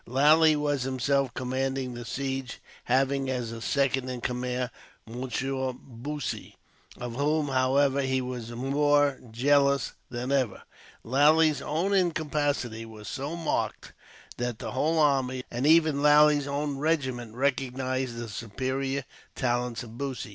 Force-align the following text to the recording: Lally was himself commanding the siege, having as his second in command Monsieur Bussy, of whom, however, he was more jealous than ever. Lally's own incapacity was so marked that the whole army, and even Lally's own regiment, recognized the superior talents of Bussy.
Lally 0.07 0.55
was 0.55 0.81
himself 0.81 1.31
commanding 1.35 1.93
the 1.93 2.05
siege, 2.05 2.59
having 2.85 3.29
as 3.29 3.49
his 3.49 3.63
second 3.63 4.09
in 4.09 4.19
command 4.19 4.71
Monsieur 5.05 5.73
Bussy, 5.73 6.55
of 6.99 7.13
whom, 7.17 7.49
however, 7.49 8.01
he 8.01 8.19
was 8.19 8.49
more 8.49 9.19
jealous 9.29 9.93
than 10.09 10.31
ever. 10.31 10.63
Lally's 11.03 11.61
own 11.61 11.93
incapacity 11.93 12.83
was 12.83 13.07
so 13.07 13.35
marked 13.35 13.93
that 14.37 14.57
the 14.57 14.71
whole 14.71 14.97
army, 14.97 15.43
and 15.51 15.67
even 15.67 16.01
Lally's 16.01 16.47
own 16.47 16.79
regiment, 16.79 17.35
recognized 17.35 18.17
the 18.17 18.27
superior 18.27 19.05
talents 19.35 19.83
of 19.83 19.99
Bussy. 19.99 20.29